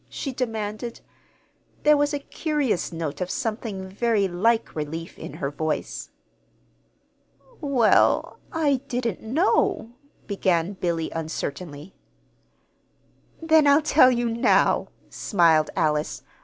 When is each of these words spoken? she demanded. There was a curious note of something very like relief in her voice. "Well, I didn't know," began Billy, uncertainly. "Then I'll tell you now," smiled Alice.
she 0.09 0.33
demanded. 0.33 0.99
There 1.83 1.95
was 1.95 2.11
a 2.11 2.17
curious 2.17 2.91
note 2.91 3.21
of 3.21 3.29
something 3.29 3.87
very 3.87 4.27
like 4.27 4.75
relief 4.75 5.15
in 5.19 5.33
her 5.33 5.51
voice. 5.51 6.09
"Well, 7.61 8.39
I 8.51 8.77
didn't 8.87 9.21
know," 9.21 9.91
began 10.25 10.73
Billy, 10.73 11.11
uncertainly. 11.11 11.93
"Then 13.43 13.67
I'll 13.67 13.83
tell 13.83 14.09
you 14.09 14.27
now," 14.27 14.87
smiled 15.11 15.69
Alice. 15.75 16.23